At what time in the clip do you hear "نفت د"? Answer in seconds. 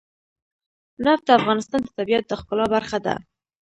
1.05-1.29